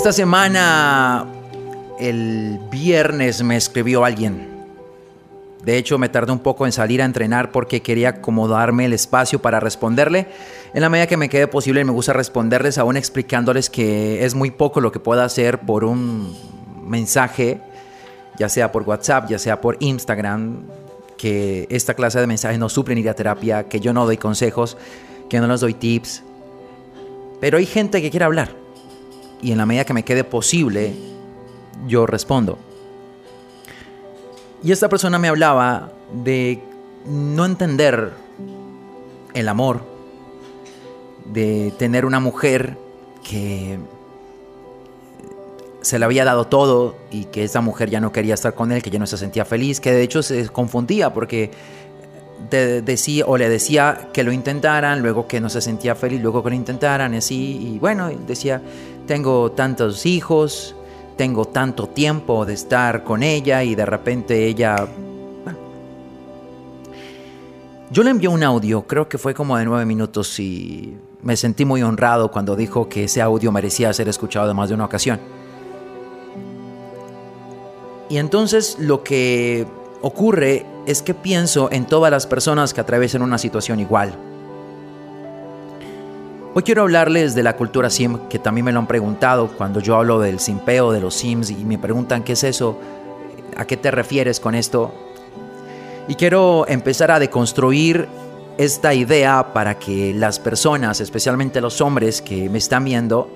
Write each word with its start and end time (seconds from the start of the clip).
Esta 0.00 0.14
semana, 0.14 1.26
el 1.98 2.58
viernes, 2.70 3.42
me 3.42 3.58
escribió 3.58 4.02
alguien. 4.02 4.48
De 5.62 5.76
hecho, 5.76 5.98
me 5.98 6.08
tardé 6.08 6.32
un 6.32 6.38
poco 6.38 6.64
en 6.64 6.72
salir 6.72 7.02
a 7.02 7.04
entrenar 7.04 7.52
porque 7.52 7.82
quería 7.82 8.08
acomodarme 8.08 8.86
el 8.86 8.94
espacio 8.94 9.42
para 9.42 9.60
responderle. 9.60 10.28
En 10.72 10.80
la 10.80 10.88
medida 10.88 11.06
que 11.06 11.18
me 11.18 11.28
quede 11.28 11.48
posible, 11.48 11.84
me 11.84 11.92
gusta 11.92 12.14
responderles, 12.14 12.78
aún 12.78 12.96
explicándoles 12.96 13.68
que 13.68 14.24
es 14.24 14.34
muy 14.34 14.50
poco 14.50 14.80
lo 14.80 14.90
que 14.90 15.00
puedo 15.00 15.20
hacer 15.20 15.60
por 15.60 15.84
un 15.84 16.34
mensaje, 16.82 17.60
ya 18.38 18.48
sea 18.48 18.72
por 18.72 18.84
WhatsApp, 18.84 19.28
ya 19.28 19.38
sea 19.38 19.60
por 19.60 19.76
Instagram, 19.80 20.62
que 21.18 21.66
esta 21.68 21.92
clase 21.92 22.20
de 22.20 22.26
mensajes 22.26 22.58
no 22.58 22.70
suplen 22.70 22.96
ir 22.96 23.10
a 23.10 23.14
terapia, 23.14 23.68
que 23.68 23.80
yo 23.80 23.92
no 23.92 24.06
doy 24.06 24.16
consejos, 24.16 24.78
que 25.28 25.40
no 25.40 25.46
les 25.46 25.60
doy 25.60 25.74
tips. 25.74 26.22
Pero 27.38 27.58
hay 27.58 27.66
gente 27.66 28.00
que 28.00 28.10
quiere 28.10 28.24
hablar 28.24 28.59
y 29.42 29.52
en 29.52 29.58
la 29.58 29.66
medida 29.66 29.84
que 29.84 29.94
me 29.94 30.04
quede 30.04 30.24
posible, 30.24 30.94
yo 31.86 32.06
respondo. 32.06 32.58
Y 34.62 34.72
esta 34.72 34.88
persona 34.88 35.18
me 35.18 35.28
hablaba 35.28 35.92
de 36.12 36.62
no 37.06 37.46
entender 37.46 38.12
el 39.32 39.48
amor, 39.48 39.80
de 41.24 41.72
tener 41.78 42.04
una 42.04 42.20
mujer 42.20 42.76
que 43.22 43.78
se 45.80 45.98
le 45.98 46.04
había 46.04 46.24
dado 46.24 46.46
todo 46.46 46.96
y 47.10 47.24
que 47.26 47.44
esa 47.44 47.62
mujer 47.62 47.88
ya 47.88 48.00
no 48.00 48.12
quería 48.12 48.34
estar 48.34 48.54
con 48.54 48.70
él, 48.72 48.82
que 48.82 48.90
ya 48.90 48.98
no 48.98 49.06
se 49.06 49.16
sentía 49.16 49.44
feliz, 49.44 49.80
que 49.80 49.92
de 49.92 50.02
hecho 50.02 50.22
se 50.22 50.48
confundía 50.48 51.14
porque 51.14 51.50
decía 52.50 53.24
o 53.26 53.36
le 53.36 53.48
decía 53.48 54.08
que 54.12 54.22
lo 54.22 54.32
intentaran, 54.32 55.00
luego 55.00 55.26
que 55.26 55.40
no 55.40 55.48
se 55.48 55.60
sentía 55.60 55.94
feliz, 55.94 56.20
luego 56.20 56.42
que 56.42 56.50
lo 56.50 56.56
intentaran, 56.56 57.14
así, 57.14 57.74
y 57.74 57.78
bueno, 57.78 58.10
decía, 58.26 58.60
tengo 59.10 59.50
tantos 59.50 60.06
hijos, 60.06 60.76
tengo 61.16 61.44
tanto 61.44 61.88
tiempo 61.88 62.46
de 62.46 62.54
estar 62.54 63.02
con 63.02 63.24
ella 63.24 63.64
y 63.64 63.74
de 63.74 63.84
repente 63.84 64.46
ella... 64.46 64.86
Yo 67.90 68.04
le 68.04 68.10
envié 68.10 68.28
un 68.28 68.44
audio, 68.44 68.86
creo 68.86 69.08
que 69.08 69.18
fue 69.18 69.34
como 69.34 69.56
de 69.56 69.64
nueve 69.64 69.84
minutos 69.84 70.38
y 70.38 70.96
me 71.22 71.36
sentí 71.36 71.64
muy 71.64 71.82
honrado 71.82 72.30
cuando 72.30 72.54
dijo 72.54 72.88
que 72.88 73.02
ese 73.02 73.20
audio 73.20 73.50
merecía 73.50 73.92
ser 73.92 74.08
escuchado 74.08 74.46
de 74.46 74.54
más 74.54 74.68
de 74.68 74.76
una 74.76 74.84
ocasión. 74.84 75.18
Y 78.08 78.18
entonces 78.18 78.76
lo 78.78 79.02
que 79.02 79.66
ocurre 80.02 80.64
es 80.86 81.02
que 81.02 81.14
pienso 81.14 81.68
en 81.72 81.84
todas 81.86 82.12
las 82.12 82.28
personas 82.28 82.72
que 82.72 82.80
atraviesan 82.80 83.22
una 83.22 83.38
situación 83.38 83.80
igual 83.80 84.29
Hoy 86.52 86.64
quiero 86.64 86.82
hablarles 86.82 87.36
de 87.36 87.44
la 87.44 87.56
cultura 87.56 87.90
sim, 87.90 88.18
que 88.28 88.40
también 88.40 88.64
me 88.64 88.72
lo 88.72 88.80
han 88.80 88.88
preguntado 88.88 89.56
cuando 89.56 89.78
yo 89.78 89.94
hablo 89.94 90.18
del 90.18 90.40
simpeo, 90.40 90.90
de 90.90 91.00
los 91.00 91.14
sims, 91.14 91.48
y 91.50 91.64
me 91.64 91.78
preguntan 91.78 92.24
qué 92.24 92.32
es 92.32 92.42
eso, 92.42 92.76
a 93.56 93.64
qué 93.66 93.76
te 93.76 93.92
refieres 93.92 94.40
con 94.40 94.56
esto. 94.56 94.92
Y 96.08 96.16
quiero 96.16 96.66
empezar 96.66 97.12
a 97.12 97.20
deconstruir 97.20 98.08
esta 98.58 98.94
idea 98.94 99.52
para 99.52 99.78
que 99.78 100.12
las 100.12 100.40
personas, 100.40 101.00
especialmente 101.00 101.60
los 101.60 101.80
hombres 101.80 102.20
que 102.20 102.50
me 102.50 102.58
están 102.58 102.84
viendo, 102.84 103.30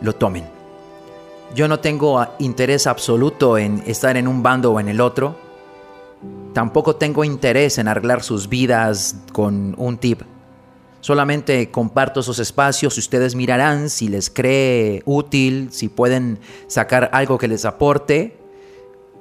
lo 0.00 0.12
tomen. 0.16 0.44
Yo 1.54 1.68
no 1.68 1.78
tengo 1.78 2.26
interés 2.40 2.88
absoluto 2.88 3.56
en 3.58 3.84
estar 3.86 4.16
en 4.16 4.26
un 4.26 4.42
bando 4.42 4.72
o 4.72 4.80
en 4.80 4.88
el 4.88 5.00
otro. 5.00 5.36
Tampoco 6.52 6.96
tengo 6.96 7.22
interés 7.22 7.78
en 7.78 7.86
arreglar 7.86 8.24
sus 8.24 8.48
vidas 8.48 9.14
con 9.32 9.76
un 9.78 9.98
tip. 9.98 10.22
Solamente 11.00 11.70
comparto 11.70 12.20
esos 12.20 12.38
espacios 12.38 12.98
ustedes 12.98 13.34
mirarán 13.34 13.88
si 13.88 14.08
les 14.08 14.30
cree 14.30 15.02
útil, 15.04 15.68
si 15.70 15.88
pueden 15.88 16.38
sacar 16.66 17.10
algo 17.12 17.38
que 17.38 17.46
les 17.46 17.64
aporte 17.64 18.36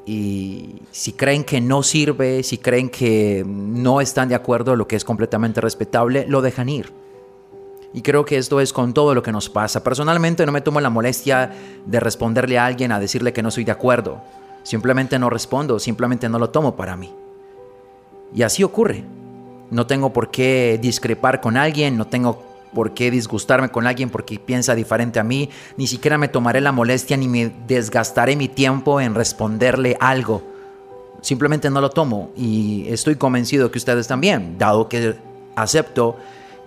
y 0.05 0.81
si 0.91 1.13
creen 1.13 1.43
que 1.43 1.61
no 1.61 1.83
sirve, 1.83 2.41
si 2.41 2.57
creen 2.57 2.89
que 2.89 3.43
no 3.45 4.01
están 4.01 4.29
de 4.29 4.35
acuerdo, 4.35 4.75
lo 4.75 4.87
que 4.87 4.95
es 4.95 5.03
completamente 5.03 5.61
respetable, 5.61 6.25
lo 6.27 6.41
dejan 6.41 6.69
ir. 6.69 6.93
Y 7.93 8.01
creo 8.01 8.25
que 8.25 8.37
esto 8.37 8.61
es 8.61 8.73
con 8.73 8.93
todo 8.93 9.13
lo 9.13 9.21
que 9.21 9.31
nos 9.31 9.49
pasa. 9.49 9.83
Personalmente 9.83 10.45
no 10.45 10.51
me 10.51 10.61
tomo 10.61 10.79
la 10.79 10.89
molestia 10.89 11.51
de 11.85 11.99
responderle 11.99 12.57
a 12.57 12.65
alguien 12.65 12.91
a 12.91 12.99
decirle 12.99 13.33
que 13.33 13.43
no 13.43 13.49
estoy 13.49 13.65
de 13.65 13.71
acuerdo. 13.71 14.21
Simplemente 14.63 15.19
no 15.19 15.29
respondo, 15.29 15.77
simplemente 15.77 16.29
no 16.29 16.39
lo 16.39 16.49
tomo 16.49 16.75
para 16.75 16.95
mí. 16.95 17.13
Y 18.33 18.43
así 18.43 18.63
ocurre. 18.63 19.03
No 19.71 19.87
tengo 19.87 20.13
por 20.13 20.31
qué 20.31 20.79
discrepar 20.81 21.41
con 21.41 21.57
alguien, 21.57 21.97
no 21.97 22.07
tengo 22.07 22.43
por 22.73 22.93
qué 22.93 23.09
disgustarme 23.11 23.69
con 23.69 23.87
alguien 23.87 24.09
porque 24.09 24.39
piensa 24.39 24.75
diferente 24.75 25.19
a 25.19 25.23
mí, 25.23 25.49
ni 25.77 25.87
siquiera 25.87 26.17
me 26.17 26.27
tomaré 26.27 26.61
la 26.61 26.71
molestia 26.71 27.17
ni 27.17 27.27
me 27.27 27.51
desgastaré 27.67 28.35
mi 28.35 28.47
tiempo 28.47 29.01
en 29.01 29.15
responderle 29.15 29.97
algo. 29.99 30.43
Simplemente 31.21 31.69
no 31.69 31.81
lo 31.81 31.89
tomo 31.89 32.31
y 32.35 32.85
estoy 32.89 33.15
convencido 33.15 33.71
que 33.71 33.79
ustedes 33.79 34.07
también, 34.07 34.57
dado 34.57 34.87
que 34.87 35.15
acepto 35.55 36.17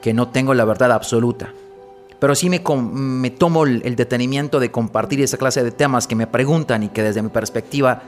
que 0.03 0.13
no 0.13 0.29
tengo 0.29 0.55
la 0.55 0.65
verdad 0.65 0.93
absoluta. 0.93 1.53
Pero 2.19 2.35
sí 2.35 2.51
me, 2.51 2.59
tomo 3.31 3.65
el 3.65 3.97
detenimiento 3.97 4.61
de 4.61 4.71
compartir 4.71 5.23
esa 5.23 5.39
clase 5.39 5.63
de 5.63 5.71
temas 5.71 6.07
que 6.07 6.17
me 6.17 6.27
preguntan 6.27 6.83
y 6.83 6.89
que 6.89 7.03
desde 7.03 7.23
mi 7.23 7.31
perspectiva 7.31 8.03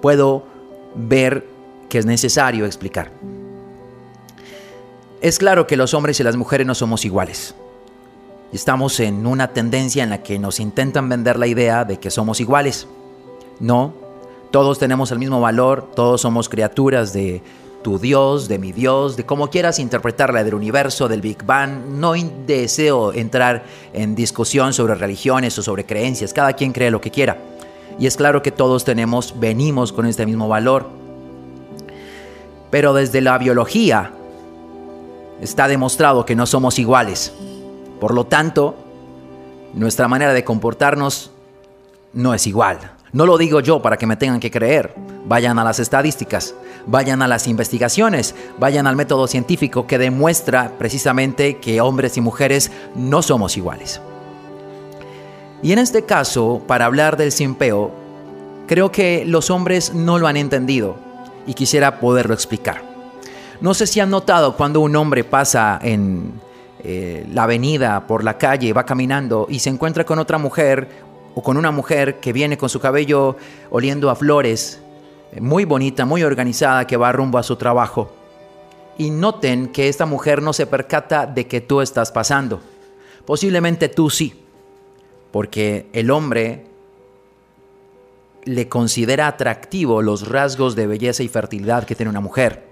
puedo 0.00 0.44
ver 0.94 1.46
que 1.90 1.98
es 1.98 2.06
necesario 2.06 2.64
explicar. 2.64 3.10
Es 5.20 5.38
claro 5.38 5.66
que 5.66 5.76
los 5.76 5.92
hombres 5.92 6.18
y 6.18 6.22
las 6.22 6.36
mujeres 6.36 6.66
no 6.66 6.74
somos 6.74 7.04
iguales. 7.04 7.54
Estamos 8.54 8.98
en 9.00 9.26
una 9.26 9.48
tendencia 9.48 10.02
en 10.02 10.08
la 10.08 10.22
que 10.22 10.38
nos 10.38 10.60
intentan 10.60 11.10
vender 11.10 11.38
la 11.38 11.46
idea 11.46 11.84
de 11.84 11.98
que 11.98 12.10
somos 12.10 12.40
iguales. 12.40 12.86
No, 13.58 13.92
todos 14.50 14.78
tenemos 14.78 15.10
el 15.12 15.18
mismo 15.18 15.38
valor, 15.38 15.90
todos 15.94 16.22
somos 16.22 16.48
criaturas 16.48 17.12
de 17.12 17.42
tu 17.82 17.98
Dios, 17.98 18.48
de 18.48 18.58
mi 18.58 18.72
Dios, 18.72 19.18
de 19.18 19.26
cómo 19.26 19.50
quieras 19.50 19.78
interpretarla 19.78 20.42
del 20.42 20.54
universo, 20.54 21.06
del 21.06 21.20
Big 21.20 21.44
Bang. 21.44 21.84
No 21.90 22.14
deseo 22.46 23.12
entrar 23.12 23.64
en 23.92 24.14
discusión 24.14 24.72
sobre 24.72 24.94
religiones 24.94 25.58
o 25.58 25.62
sobre 25.62 25.84
creencias, 25.84 26.32
cada 26.32 26.54
quien 26.54 26.72
cree 26.72 26.90
lo 26.90 27.02
que 27.02 27.10
quiera. 27.10 27.36
Y 27.98 28.06
es 28.06 28.16
claro 28.16 28.40
que 28.40 28.52
todos 28.52 28.86
tenemos, 28.86 29.38
venimos 29.38 29.92
con 29.92 30.06
este 30.06 30.24
mismo 30.24 30.48
valor. 30.48 30.88
Pero 32.70 32.94
desde 32.94 33.20
la 33.20 33.36
biología, 33.36 34.14
está 35.40 35.68
demostrado 35.68 36.24
que 36.24 36.36
no 36.36 36.46
somos 36.46 36.78
iguales. 36.78 37.32
Por 38.00 38.14
lo 38.14 38.24
tanto, 38.24 38.76
nuestra 39.74 40.08
manera 40.08 40.32
de 40.32 40.44
comportarnos 40.44 41.30
no 42.12 42.34
es 42.34 42.46
igual. 42.46 42.78
No 43.12 43.26
lo 43.26 43.38
digo 43.38 43.60
yo 43.60 43.82
para 43.82 43.96
que 43.96 44.06
me 44.06 44.16
tengan 44.16 44.40
que 44.40 44.50
creer. 44.50 44.94
Vayan 45.26 45.58
a 45.58 45.64
las 45.64 45.80
estadísticas, 45.80 46.54
vayan 46.86 47.22
a 47.22 47.28
las 47.28 47.46
investigaciones, 47.46 48.34
vayan 48.58 48.86
al 48.86 48.96
método 48.96 49.26
científico 49.26 49.86
que 49.86 49.98
demuestra 49.98 50.72
precisamente 50.78 51.58
que 51.58 51.80
hombres 51.80 52.16
y 52.16 52.20
mujeres 52.20 52.70
no 52.94 53.22
somos 53.22 53.56
iguales. 53.56 54.00
Y 55.62 55.72
en 55.72 55.78
este 55.78 56.04
caso, 56.04 56.62
para 56.66 56.86
hablar 56.86 57.16
del 57.16 57.32
simpeo, 57.32 57.90
creo 58.66 58.90
que 58.92 59.24
los 59.26 59.50
hombres 59.50 59.92
no 59.92 60.18
lo 60.18 60.26
han 60.26 60.36
entendido 60.36 60.96
y 61.46 61.54
quisiera 61.54 62.00
poderlo 62.00 62.32
explicar. 62.32 62.89
No 63.60 63.74
sé 63.74 63.86
si 63.86 64.00
han 64.00 64.08
notado 64.08 64.56
cuando 64.56 64.80
un 64.80 64.96
hombre 64.96 65.22
pasa 65.22 65.78
en 65.82 66.32
eh, 66.82 67.26
la 67.30 67.42
avenida, 67.42 68.06
por 68.06 68.24
la 68.24 68.38
calle, 68.38 68.72
va 68.72 68.86
caminando 68.86 69.46
y 69.50 69.58
se 69.58 69.68
encuentra 69.68 70.04
con 70.04 70.18
otra 70.18 70.38
mujer 70.38 70.88
o 71.34 71.42
con 71.42 71.58
una 71.58 71.70
mujer 71.70 72.20
que 72.20 72.32
viene 72.32 72.56
con 72.56 72.70
su 72.70 72.80
cabello 72.80 73.36
oliendo 73.70 74.08
a 74.08 74.16
flores, 74.16 74.80
eh, 75.32 75.42
muy 75.42 75.66
bonita, 75.66 76.06
muy 76.06 76.22
organizada, 76.22 76.86
que 76.86 76.96
va 76.96 77.12
rumbo 77.12 77.38
a 77.38 77.42
su 77.42 77.56
trabajo. 77.56 78.12
y 78.98 79.08
noten 79.08 79.68
que 79.68 79.88
esta 79.88 80.04
mujer 80.04 80.42
no 80.42 80.52
se 80.52 80.66
percata 80.66 81.24
de 81.24 81.46
que 81.46 81.62
tú 81.62 81.80
estás 81.80 82.12
pasando. 82.12 82.60
Posiblemente 83.24 83.88
tú 83.88 84.10
sí, 84.10 84.34
porque 85.30 85.88
el 85.94 86.10
hombre 86.10 86.66
le 88.44 88.68
considera 88.68 89.26
atractivo 89.26 90.02
los 90.02 90.28
rasgos 90.28 90.76
de 90.76 90.86
belleza 90.86 91.22
y 91.22 91.28
fertilidad 91.28 91.84
que 91.84 91.94
tiene 91.94 92.10
una 92.10 92.20
mujer. 92.20 92.69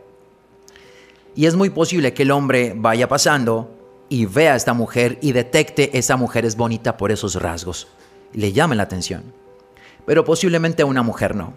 Y 1.35 1.47
es 1.47 1.55
muy 1.55 1.71
posible 1.71 2.15
que 2.15 2.23
el 2.23 2.31
hombre 2.31 2.75
vaya 2.77 3.09
pasando 3.09 3.71
y 4.09 4.27
vea 4.27 4.55
a 4.55 4.57
esta 4.57 4.73
mujer 4.73 5.19
y 5.21 5.33
detecte 5.33 5.97
esa 5.99 6.17
mujer 6.17 6.45
es 6.45 6.57
bonita 6.57 6.97
por 6.97 7.13
esos 7.13 7.35
rasgos. 7.37 7.89
Le 8.33 8.53
llame 8.53 8.77
la 8.77 8.85
atención. 8.85 9.23
Pero 10.07 10.25
posiblemente 10.25 10.83
a 10.83 10.87
una 10.87 11.03
mujer 11.03 11.35
no. 11.37 11.53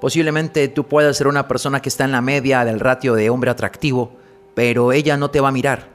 Posiblemente 0.00 0.68
tú 0.68 0.84
puedas 0.84 1.16
ser 1.16 1.26
una 1.26 1.48
persona 1.48 1.80
que 1.80 1.88
está 1.88 2.04
en 2.04 2.12
la 2.12 2.20
media 2.20 2.64
del 2.64 2.80
ratio 2.80 3.14
de 3.14 3.30
hombre 3.30 3.50
atractivo, 3.50 4.12
pero 4.54 4.92
ella 4.92 5.16
no 5.16 5.30
te 5.30 5.40
va 5.40 5.48
a 5.48 5.52
mirar. 5.52 5.94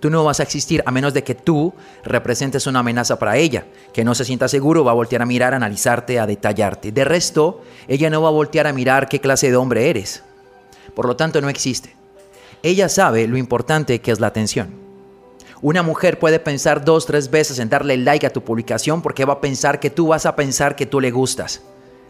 Tú 0.00 0.10
no 0.10 0.24
vas 0.24 0.40
a 0.40 0.42
existir 0.42 0.82
a 0.84 0.90
menos 0.90 1.14
de 1.14 1.24
que 1.24 1.34
tú 1.34 1.72
representes 2.04 2.66
una 2.66 2.80
amenaza 2.80 3.18
para 3.18 3.38
ella, 3.38 3.64
que 3.94 4.04
no 4.04 4.14
se 4.14 4.26
sienta 4.26 4.46
seguro, 4.46 4.84
va 4.84 4.90
a 4.90 4.94
voltear 4.94 5.22
a 5.22 5.26
mirar, 5.26 5.54
a 5.54 5.56
analizarte, 5.56 6.20
a 6.20 6.26
detallarte. 6.26 6.92
De 6.92 7.04
resto, 7.04 7.62
ella 7.88 8.10
no 8.10 8.20
va 8.20 8.28
a 8.28 8.32
voltear 8.32 8.66
a 8.66 8.74
mirar 8.74 9.08
qué 9.08 9.20
clase 9.20 9.50
de 9.50 9.56
hombre 9.56 9.88
eres. 9.88 10.22
Por 10.94 11.06
lo 11.06 11.16
tanto, 11.16 11.40
no 11.40 11.48
existe. 11.48 11.95
Ella 12.66 12.88
sabe 12.88 13.28
lo 13.28 13.36
importante 13.36 14.00
que 14.00 14.10
es 14.10 14.18
la 14.18 14.26
atención. 14.26 14.74
Una 15.62 15.84
mujer 15.84 16.18
puede 16.18 16.40
pensar 16.40 16.84
dos, 16.84 17.06
tres 17.06 17.30
veces 17.30 17.60
en 17.60 17.68
darle 17.68 17.96
like 17.96 18.26
a 18.26 18.32
tu 18.32 18.42
publicación 18.42 19.02
porque 19.02 19.24
va 19.24 19.34
a 19.34 19.40
pensar 19.40 19.78
que 19.78 19.88
tú 19.88 20.08
vas 20.08 20.26
a 20.26 20.34
pensar 20.34 20.74
que 20.74 20.84
tú 20.84 21.00
le 21.00 21.12
gustas. 21.12 21.62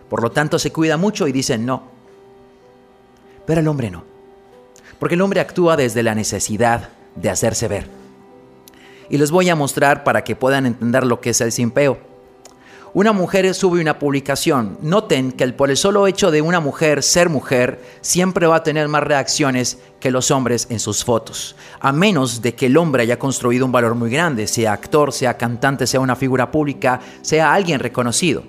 Por 0.08 0.22
lo 0.22 0.30
tanto, 0.30 0.58
se 0.58 0.72
cuida 0.72 0.96
mucho 0.96 1.28
y 1.28 1.32
dice 1.32 1.58
no. 1.58 1.82
Pero 3.44 3.60
el 3.60 3.68
hombre 3.68 3.90
no. 3.90 4.04
Porque 4.98 5.16
el 5.16 5.20
hombre 5.20 5.40
actúa 5.40 5.76
desde 5.76 6.02
la 6.02 6.14
necesidad 6.14 6.88
de 7.16 7.28
hacerse 7.28 7.68
ver. 7.68 7.90
Y 9.10 9.18
les 9.18 9.30
voy 9.30 9.50
a 9.50 9.56
mostrar 9.56 10.04
para 10.04 10.24
que 10.24 10.36
puedan 10.36 10.64
entender 10.64 11.04
lo 11.04 11.20
que 11.20 11.28
es 11.30 11.40
el 11.42 11.52
simpeo. 11.52 11.98
Una 12.96 13.12
mujer 13.12 13.54
sube 13.54 13.82
una 13.82 13.98
publicación. 13.98 14.78
Noten 14.80 15.32
que 15.32 15.44
el 15.44 15.76
solo 15.76 16.06
hecho 16.06 16.30
de 16.30 16.40
una 16.40 16.60
mujer 16.60 17.02
ser 17.02 17.28
mujer, 17.28 17.78
siempre 18.00 18.46
va 18.46 18.56
a 18.56 18.62
tener 18.62 18.88
más 18.88 19.02
reacciones 19.02 19.76
que 20.00 20.10
los 20.10 20.30
hombres 20.30 20.66
en 20.70 20.80
sus 20.80 21.04
fotos. 21.04 21.56
A 21.78 21.92
menos 21.92 22.40
de 22.40 22.54
que 22.54 22.64
el 22.64 22.76
hombre 22.78 23.02
haya 23.02 23.18
construido 23.18 23.66
un 23.66 23.72
valor 23.72 23.96
muy 23.96 24.08
grande, 24.08 24.46
sea 24.46 24.72
actor, 24.72 25.12
sea 25.12 25.36
cantante, 25.36 25.86
sea 25.86 26.00
una 26.00 26.16
figura 26.16 26.50
pública, 26.50 26.98
sea 27.20 27.52
alguien 27.52 27.80
reconocido. 27.80 28.42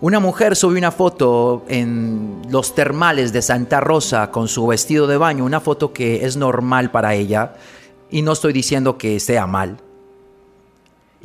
Una 0.00 0.18
mujer 0.18 0.56
sube 0.56 0.76
una 0.76 0.90
foto 0.90 1.64
en 1.68 2.42
los 2.50 2.74
termales 2.74 3.32
de 3.32 3.42
Santa 3.42 3.78
Rosa 3.78 4.32
con 4.32 4.48
su 4.48 4.66
vestido 4.66 5.06
de 5.06 5.18
baño, 5.18 5.44
una 5.44 5.60
foto 5.60 5.92
que 5.92 6.26
es 6.26 6.36
normal 6.36 6.90
para 6.90 7.14
ella, 7.14 7.54
y 8.10 8.22
no 8.22 8.32
estoy 8.32 8.52
diciendo 8.52 8.98
que 8.98 9.20
sea 9.20 9.46
mal. 9.46 9.85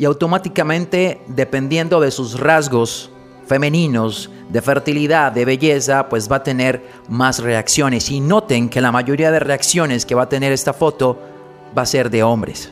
Y 0.01 0.05
automáticamente, 0.05 1.21
dependiendo 1.27 1.99
de 1.99 2.09
sus 2.09 2.39
rasgos 2.39 3.11
femeninos, 3.45 4.31
de 4.49 4.59
fertilidad, 4.63 5.31
de 5.31 5.45
belleza, 5.45 6.09
pues 6.09 6.27
va 6.27 6.37
a 6.37 6.43
tener 6.43 6.83
más 7.07 7.37
reacciones. 7.37 8.09
Y 8.09 8.19
noten 8.19 8.67
que 8.67 8.81
la 8.81 8.91
mayoría 8.91 9.29
de 9.29 9.39
reacciones 9.39 10.07
que 10.07 10.15
va 10.15 10.23
a 10.23 10.27
tener 10.27 10.51
esta 10.53 10.73
foto 10.73 11.19
va 11.77 11.83
a 11.83 11.85
ser 11.85 12.09
de 12.09 12.23
hombres. 12.23 12.71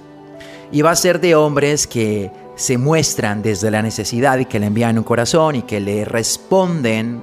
Y 0.72 0.82
va 0.82 0.90
a 0.90 0.96
ser 0.96 1.22
de 1.22 1.36
hombres 1.36 1.86
que 1.86 2.32
se 2.56 2.80
muestran 2.80 3.44
desde 3.44 3.70
la 3.70 3.84
necesidad 3.84 4.40
y 4.40 4.46
que 4.46 4.60
le 4.60 4.66
envían 4.66 4.98
un 4.98 5.04
corazón 5.04 5.56
y 5.56 5.62
que 5.62 5.80
le 5.80 6.06
responden 6.06 7.22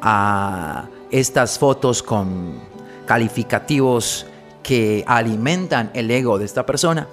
a 0.00 0.84
estas 1.10 1.58
fotos 1.58 2.00
con 2.04 2.60
calificativos 3.06 4.24
que 4.62 5.02
alimentan 5.04 5.90
el 5.94 6.08
ego 6.12 6.38
de 6.38 6.44
esta 6.44 6.64
persona. 6.64 7.08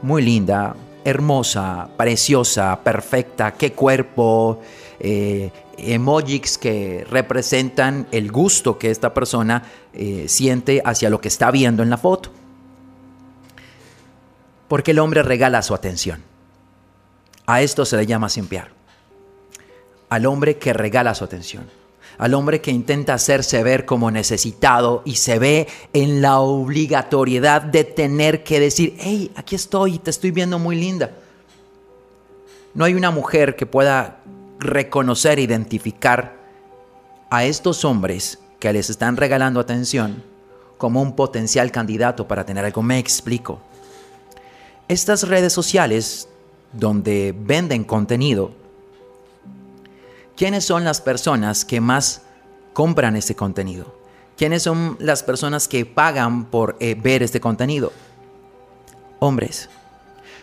Muy 0.00 0.22
linda, 0.22 0.74
hermosa, 1.04 1.88
preciosa, 1.96 2.80
perfecta, 2.82 3.52
qué 3.52 3.72
cuerpo, 3.72 4.60
eh, 4.98 5.50
emojis 5.78 6.58
que 6.58 7.06
representan 7.10 8.06
el 8.12 8.30
gusto 8.30 8.78
que 8.78 8.90
esta 8.90 9.14
persona 9.14 9.62
eh, 9.94 10.26
siente 10.28 10.82
hacia 10.84 11.10
lo 11.10 11.20
que 11.20 11.28
está 11.28 11.50
viendo 11.50 11.82
en 11.82 11.90
la 11.90 11.96
foto. 11.96 12.30
Porque 14.68 14.92
el 14.92 14.98
hombre 14.98 15.22
regala 15.22 15.62
su 15.62 15.74
atención. 15.74 16.22
A 17.46 17.62
esto 17.62 17.84
se 17.84 17.96
le 17.96 18.06
llama 18.06 18.28
simpiar. 18.28 18.68
Al 20.08 20.26
hombre 20.26 20.58
que 20.58 20.72
regala 20.72 21.14
su 21.14 21.24
atención. 21.24 21.79
Al 22.20 22.34
hombre 22.34 22.60
que 22.60 22.70
intenta 22.70 23.14
hacerse 23.14 23.62
ver 23.62 23.86
como 23.86 24.10
necesitado 24.10 25.00
y 25.06 25.14
se 25.14 25.38
ve 25.38 25.66
en 25.94 26.20
la 26.20 26.40
obligatoriedad 26.40 27.62
de 27.62 27.84
tener 27.84 28.44
que 28.44 28.60
decir, 28.60 28.94
hey, 28.98 29.30
aquí 29.36 29.54
estoy, 29.54 29.98
te 29.98 30.10
estoy 30.10 30.30
viendo 30.30 30.58
muy 30.58 30.76
linda. 30.76 31.12
No 32.74 32.84
hay 32.84 32.92
una 32.92 33.10
mujer 33.10 33.56
que 33.56 33.64
pueda 33.64 34.20
reconocer, 34.58 35.38
identificar 35.38 36.36
a 37.30 37.46
estos 37.46 37.86
hombres 37.86 38.38
que 38.58 38.70
les 38.70 38.90
están 38.90 39.16
regalando 39.16 39.58
atención 39.58 40.22
como 40.76 41.00
un 41.00 41.16
potencial 41.16 41.72
candidato 41.72 42.28
para 42.28 42.44
tener 42.44 42.66
algo. 42.66 42.82
Me 42.82 42.98
explico. 42.98 43.60
Estas 44.88 45.26
redes 45.26 45.54
sociales 45.54 46.28
donde 46.74 47.34
venden 47.34 47.82
contenido, 47.82 48.50
¿quiénes 50.36 50.64
son 50.64 50.84
las 50.84 51.00
personas 51.00 51.64
que 51.64 51.80
más 51.80 52.22
compran 52.72 53.16
ese 53.16 53.34
contenido? 53.34 53.94
¿Quiénes 54.36 54.62
son 54.62 54.96
las 55.00 55.22
personas 55.22 55.68
que 55.68 55.84
pagan 55.84 56.46
por 56.46 56.76
eh, 56.80 56.94
ver 56.94 57.22
este 57.22 57.40
contenido? 57.40 57.92
Hombres. 59.18 59.68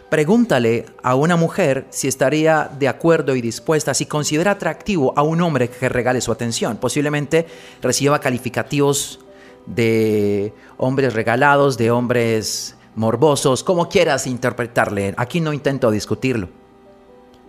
Pregúntale 0.10 0.86
a 1.04 1.16
una 1.16 1.36
mujer 1.36 1.88
si 1.90 2.08
estaría 2.08 2.70
de 2.80 2.88
acuerdo 2.88 3.36
y 3.36 3.42
dispuesta, 3.42 3.94
si 3.94 4.06
considera 4.06 4.52
atractivo 4.52 5.14
a 5.18 5.24
un 5.24 5.42
hombre 5.42 5.70
que 5.70 5.90
regale 5.90 6.22
su 6.22 6.32
atención. 6.32 6.78
Posiblemente 6.78 7.48
reciba 7.82 8.20
calificativos 8.20 9.20
de 9.66 10.54
hombres 10.78 11.14
regalados, 11.14 11.78
de 11.78 11.92
hombres 11.92 12.76
morbosos, 12.96 13.64
como 13.64 13.90
quieras 13.90 14.28
interpretarle, 14.28 15.14
aquí 15.18 15.40
no 15.40 15.54
intento 15.54 15.92
discutirlo, 15.92 16.50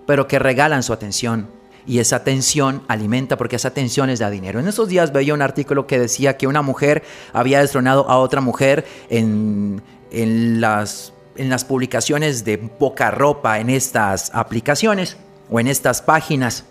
pero 0.07 0.29
que 0.29 0.39
regalan 0.39 0.83
su 0.83 0.93
atención 0.93 1.49
y 1.89 2.01
esa 2.01 2.17
atención 2.17 2.83
alimenta 2.87 3.39
porque 3.39 3.57
esa 3.57 3.69
atención 3.69 4.11
es 4.11 4.19
da 4.19 4.29
dinero. 4.29 4.61
En 4.61 4.69
esos 4.69 4.89
días 4.89 5.11
veía 5.11 5.33
un 5.33 5.41
artículo 5.41 5.87
que 5.87 5.99
decía 5.99 6.37
que 6.37 6.47
una 6.47 6.61
mujer 6.61 7.03
había 7.33 7.61
destronado 7.61 8.09
a 8.11 8.19
otra 8.19 8.43
mujer 8.43 8.85
en, 9.09 9.83
en, 10.11 10.61
las, 10.61 11.15
en 11.37 11.49
las 11.49 11.65
publicaciones 11.65 12.45
de 12.45 12.59
poca 12.59 13.11
ropa 13.11 13.59
en 13.59 13.71
estas 13.71 14.31
aplicaciones 14.35 15.17
o 15.51 15.59
en 15.61 15.67
estas 15.67 16.03
páginas. 16.03 16.67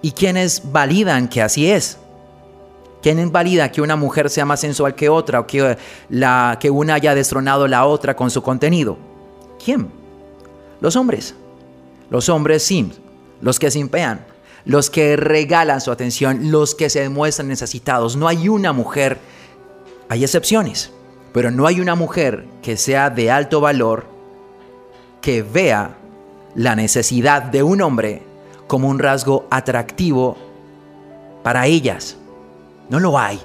¿Y 0.00 0.12
quienes 0.12 0.72
validan 0.72 1.28
que 1.28 1.42
así 1.42 1.70
es? 1.70 1.98
¿Quién 3.02 3.18
invalida 3.18 3.70
que 3.70 3.82
una 3.82 3.96
mujer 3.96 4.30
sea 4.30 4.46
más 4.46 4.60
sensual 4.60 4.94
que 4.94 5.10
otra 5.10 5.40
o 5.40 5.46
que, 5.46 5.76
la, 6.08 6.56
que 6.58 6.70
una 6.70 6.94
haya 6.94 7.14
destronado 7.14 7.68
la 7.68 7.84
otra 7.84 8.16
con 8.16 8.30
su 8.30 8.42
contenido? 8.42 8.96
¿Quién? 9.62 9.90
Los 10.80 10.96
hombres. 10.96 11.34
Los 12.08 12.30
hombres 12.30 12.62
sí, 12.62 12.90
los 13.40 13.58
que 13.58 13.70
se 13.70 13.78
impean, 13.78 14.24
los 14.64 14.90
que 14.90 15.16
regalan 15.16 15.80
su 15.80 15.90
atención, 15.90 16.50
los 16.50 16.74
que 16.74 16.90
se 16.90 17.00
demuestran 17.00 17.48
necesitados. 17.48 18.16
No 18.16 18.28
hay 18.28 18.48
una 18.48 18.72
mujer, 18.72 19.18
hay 20.08 20.24
excepciones, 20.24 20.90
pero 21.32 21.50
no 21.50 21.66
hay 21.66 21.80
una 21.80 21.94
mujer 21.94 22.46
que 22.62 22.76
sea 22.76 23.10
de 23.10 23.30
alto 23.30 23.60
valor 23.60 24.06
que 25.20 25.42
vea 25.42 25.96
la 26.54 26.76
necesidad 26.76 27.42
de 27.42 27.62
un 27.62 27.80
hombre 27.82 28.22
como 28.66 28.88
un 28.88 28.98
rasgo 28.98 29.46
atractivo 29.50 30.36
para 31.42 31.66
ellas. 31.66 32.16
No 32.88 33.00
lo 33.00 33.18
hay. 33.18 33.40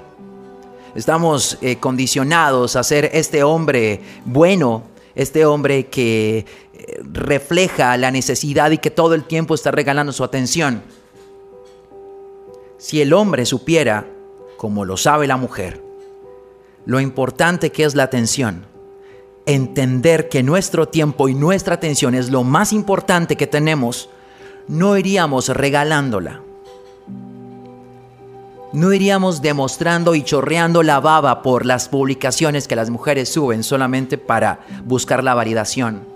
Estamos 0.94 1.58
eh, 1.60 1.76
condicionados 1.76 2.76
a 2.76 2.82
ser 2.82 3.10
este 3.12 3.42
hombre 3.42 4.00
bueno, 4.24 4.82
este 5.14 5.44
hombre 5.44 5.86
que 5.86 6.44
refleja 7.02 7.96
la 7.96 8.10
necesidad 8.10 8.70
y 8.70 8.78
que 8.78 8.90
todo 8.90 9.14
el 9.14 9.24
tiempo 9.24 9.54
está 9.54 9.70
regalando 9.70 10.12
su 10.12 10.24
atención. 10.24 10.82
Si 12.78 13.00
el 13.00 13.12
hombre 13.12 13.46
supiera, 13.46 14.06
como 14.56 14.84
lo 14.84 14.96
sabe 14.96 15.26
la 15.26 15.36
mujer, 15.36 15.82
lo 16.86 17.00
importante 17.00 17.70
que 17.70 17.84
es 17.84 17.94
la 17.94 18.04
atención, 18.04 18.66
entender 19.46 20.28
que 20.28 20.42
nuestro 20.42 20.88
tiempo 20.88 21.28
y 21.28 21.34
nuestra 21.34 21.74
atención 21.74 22.14
es 22.14 22.30
lo 22.30 22.44
más 22.44 22.72
importante 22.72 23.36
que 23.36 23.46
tenemos, 23.46 24.08
no 24.68 24.96
iríamos 24.96 25.48
regalándola 25.48 26.42
no 28.72 28.92
iríamos 28.92 29.42
demostrando 29.42 30.14
y 30.14 30.22
chorreando 30.22 30.84
la 30.84 31.00
baba 31.00 31.42
por 31.42 31.66
las 31.66 31.88
publicaciones 31.88 32.68
que 32.68 32.76
las 32.76 32.88
mujeres 32.88 33.28
suben 33.28 33.64
solamente 33.64 34.16
para 34.16 34.60
buscar 34.84 35.24
la 35.24 35.34
validación. 35.34 36.09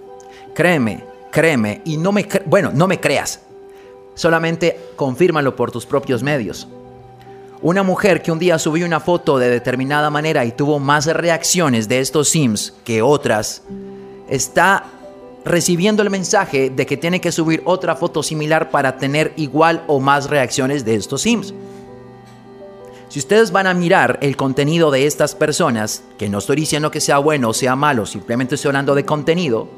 Créeme, 0.55 1.05
créeme, 1.31 1.83
y 1.85 1.97
no 1.97 2.13
me, 2.13 2.27
bueno, 2.47 2.71
no 2.73 2.87
me 2.87 3.01
creas. 3.01 3.41
Solamente 4.15 4.79
confírmalo 4.95 5.57
por 5.57 5.73
tus 5.73 5.85
propios 5.85 6.23
medios. 6.23 6.69
Una 7.61 7.83
mujer 7.83 8.23
que 8.23 8.31
un 8.31 8.39
día 8.39 8.59
subió 8.59 8.87
una 8.87 9.01
foto 9.01 9.39
de 9.39 9.49
determinada 9.49 10.11
manera 10.11 10.45
y 10.45 10.53
tuvo 10.53 10.79
más 10.79 11.07
reacciones 11.07 11.89
de 11.89 12.01
estos 12.01 12.29
Sims 12.29 12.75
que 12.85 13.03
otras, 13.03 13.63
está 14.29 14.85
recibiendo 15.45 16.03
el 16.03 16.11
mensaje 16.11 16.71
de 16.71 16.87
que 16.87 16.97
tiene 16.97 17.21
que 17.21 17.33
subir 17.33 17.63
otra 17.65 17.97
foto 17.97 18.23
similar 18.23 18.71
para 18.71 18.97
tener 18.97 19.33
igual 19.37 19.83
o 19.87 19.99
más 19.99 20.31
reacciones 20.31 20.85
de 20.85 20.95
estos 20.95 21.23
Sims. 21.23 21.55
Si 23.09 23.19
ustedes 23.19 23.51
van 23.53 23.67
a 23.67 23.75
mirar 23.75 24.19
el 24.23 24.37
contenido 24.37 24.91
de 24.91 25.07
estas 25.07 25.35
personas, 25.35 26.03
que 26.19 26.29
no 26.29 26.39
estoy 26.39 26.57
diciendo 26.57 26.91
que 26.91 27.01
sea 27.01 27.19
bueno 27.19 27.51
o 27.51 27.55
sea 27.55 27.77
malo, 27.77 28.07
simplemente 28.07 28.57
estoy 28.57 28.71
hablando 28.71 28.95
de 28.95 29.05
contenido, 29.05 29.69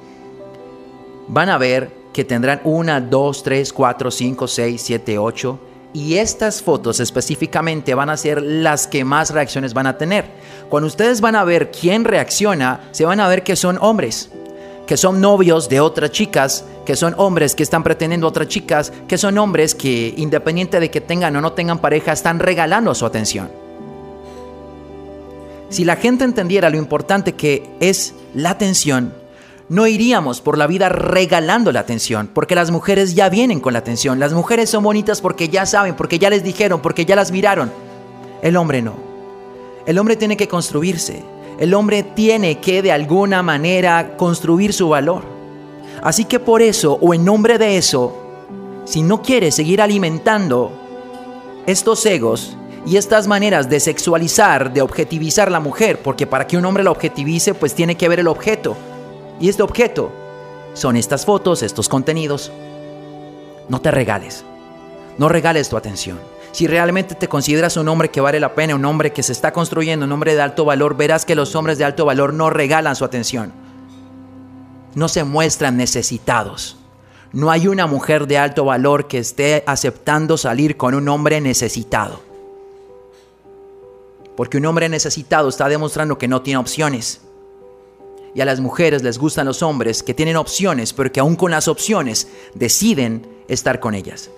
van 1.29 1.49
a 1.49 1.59
ver 1.59 1.91
que 2.13 2.25
tendrán 2.25 2.61
una, 2.65 3.01
dos, 3.01 3.43
tres, 3.43 3.73
cuatro, 3.73 4.11
cinco, 4.11 4.49
seis, 4.49 4.83
siete, 4.83 5.19
ocho, 5.19 5.59
y 5.93 6.17
estas 6.17 6.63
fotos 6.63 7.01
específicamente 7.01 7.95
van 7.95 8.11
a 8.11 8.17
ser 8.17 8.43
las 8.43 8.87
que 8.87 9.05
más 9.05 9.31
reacciones 9.31 9.73
van 9.73 9.87
a 9.87 9.97
tener. 9.97 10.27
Cuando 10.69 10.87
ustedes 10.89 11.21
van 11.21 11.37
a 11.37 11.45
ver 11.45 11.71
quién 11.71 12.05
reacciona, 12.05 12.89
se 12.91 13.05
van 13.05 13.21
a 13.21 13.29
ver 13.29 13.43
que 13.43 13.57
son 13.57 13.79
hombres, 13.81 14.31
que 14.87 14.97
son 14.97 15.21
novios 15.21 15.69
de 15.69 15.81
otras 15.81 16.11
chicas, 16.11 16.65
que 16.85 16.97
son 16.97 17.15
hombres 17.17 17.55
que 17.55 17.63
están 17.63 17.83
pretendiendo 17.83 18.29
otras 18.29 18.49
chicas, 18.49 18.93
que 19.09 19.19
son 19.19 19.39
hombres 19.39 19.75
que 19.75 20.15
independiente 20.17 20.81
de 20.81 20.91
que 20.91 21.01
tengan 21.01 21.35
o 21.37 21.41
no 21.41 21.53
tengan 21.53 21.79
pareja, 21.79 22.13
están 22.13 22.39
regalando 22.39 22.95
su 22.95 23.07
atención. 23.07 23.51
Si 25.69 25.85
la 25.85 25.97
gente 25.97 26.25
entendiera 26.25 26.71
lo 26.71 26.77
importante 26.77 27.33
que 27.33 27.69
es 27.81 28.15
la 28.35 28.51
atención, 28.51 29.13
no 29.69 29.87
iríamos 29.87 30.41
por 30.41 30.59
la 30.59 30.67
vida 30.67 30.89
regalando 30.89 31.73
la 31.73 31.81
atención, 31.81 32.31
porque 32.33 32.55
las 32.55 32.71
mujeres 32.71 33.15
ya 33.15 33.29
vienen 33.29 33.61
con 33.61 33.73
la 33.73 33.81
atención. 33.81 34.21
Las 34.21 34.33
mujeres 34.33 34.71
son 34.71 34.85
bonitas 34.85 35.21
porque 35.21 35.49
ya 35.49 35.67
saben, 35.67 35.97
porque 35.97 36.19
ya 36.19 36.31
les 36.31 36.45
dijeron, 36.45 36.81
porque 36.81 37.05
ya 37.05 37.17
las 37.17 37.33
miraron. 37.33 37.73
El 38.43 38.57
hombre 38.57 38.81
no. 38.81 38.95
El 39.87 39.99
hombre 39.99 40.17
tiene 40.17 40.37
que 40.37 40.49
construirse. 40.49 41.23
El 41.59 41.75
hombre 41.75 42.03
tiene 42.03 42.61
que 42.61 42.83
de 42.83 42.93
alguna 42.93 43.43
manera 43.43 44.17
construir 44.17 44.73
su 44.73 44.91
valor. 44.91 45.23
Así 46.03 46.27
que 46.27 46.39
por 46.39 46.63
eso, 46.63 46.99
o 47.01 47.15
en 47.15 47.25
nombre 47.25 47.59
de 47.59 47.77
eso, 47.77 48.15
si 48.85 49.03
no 49.03 49.23
quiere 49.23 49.51
seguir 49.51 49.83
alimentando 49.83 50.71
estos 51.67 52.07
egos 52.07 52.57
y 52.87 52.97
estas 52.97 53.27
maneras 53.27 53.69
de 53.69 53.81
sexualizar, 53.81 54.73
de 54.73 54.83
objetivizar 54.83 55.51
la 55.51 55.59
mujer, 55.59 56.01
porque 56.03 56.27
para 56.27 56.47
que 56.47 56.57
un 56.57 56.65
hombre 56.67 56.85
la 56.85 56.93
objetivice, 56.93 57.55
pues 57.55 57.75
tiene 57.75 57.97
que 57.97 58.09
ver 58.09 58.21
el 58.21 58.29
objeto. 58.29 58.77
Y 59.41 59.49
este 59.49 59.63
objeto 59.63 60.11
son 60.75 60.97
estas 60.97 61.25
fotos, 61.27 61.63
estos 61.63 61.89
contenidos. 61.89 62.51
No 63.69 63.81
te 63.81 63.91
regales. 63.91 64.45
No 65.19 65.29
regales 65.29 65.69
tu 65.69 65.77
atención. 65.77 66.19
Si 66.53 66.67
realmente 66.67 67.15
te 67.15 67.29
consideras 67.29 67.77
un 67.77 67.89
hombre 67.89 68.11
que 68.11 68.21
vale 68.21 68.41
la 68.41 68.55
pena, 68.55 68.75
un 68.75 68.85
hombre 68.85 69.13
que 69.13 69.23
se 69.23 69.33
está 69.33 69.53
construyendo, 69.53 70.07
un 70.07 70.13
hombre 70.13 70.35
de 70.35 70.41
alto 70.41 70.65
valor, 70.65 70.97
verás 70.97 71.27
que 71.27 71.35
los 71.35 71.55
hombres 71.55 71.77
de 71.77 71.85
alto 71.85 72.07
valor 72.07 72.33
no 72.33 72.49
regalan 72.49 72.97
su 72.97 73.05
atención. 73.05 73.53
No 74.95 75.09
se 75.09 75.25
muestran 75.25 75.77
necesitados. 75.77 76.79
No 77.33 77.51
hay 77.51 77.69
una 77.69 77.87
mujer 77.87 78.27
de 78.27 78.39
alto 78.39 78.65
valor 78.65 79.07
que 79.07 79.19
esté 79.19 79.65
aceptando 79.67 80.39
salir 80.39 80.79
con 80.79 80.95
un 80.95 81.09
hombre 81.09 81.43
necesitado. 81.43 82.21
Porque 84.35 84.57
un 84.57 84.65
hombre 84.65 84.89
necesitado 84.89 85.51
está 85.51 85.69
demostrando 85.69 86.17
que 86.17 86.29
no 86.29 86.41
tiene 86.41 86.59
opciones 86.59 87.21
y 88.37 88.43
a 88.43 88.45
las 88.45 88.61
mujeres 88.61 89.03
les 89.03 89.17
gustan 89.17 89.47
los 89.47 89.63
hombres 89.63 90.03
que 90.03 90.13
tienen 90.13 90.37
opciones, 90.37 90.93
pero 90.93 91.11
que 91.11 91.21
aún 91.21 91.37
con 91.37 91.51
las 91.51 91.69
opciones 91.69 92.29
deciden 92.53 93.27
estar 93.49 93.81
con 93.81 93.95
ellas. 93.95 94.29